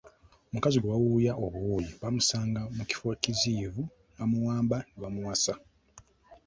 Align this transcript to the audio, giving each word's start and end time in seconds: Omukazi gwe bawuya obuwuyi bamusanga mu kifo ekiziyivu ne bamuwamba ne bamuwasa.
Omukazi 0.49 0.77
gwe 0.79 0.89
bawuya 0.93 1.33
obuwuyi 1.45 1.91
bamusanga 2.01 2.61
mu 2.75 2.83
kifo 2.89 3.07
ekiziyivu 3.15 3.83
ne 3.87 3.93
bamuwamba 4.17 4.77
ne 4.85 4.99
bamuwasa. 5.03 5.53